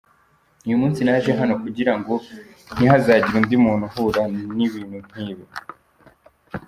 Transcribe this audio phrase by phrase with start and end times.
[0.65, 2.13] Uyu munsi naje hano kugira ngo
[2.75, 4.21] ntihazagire undi muntu uhura
[4.55, 5.45] n’ibintu nk’ibi.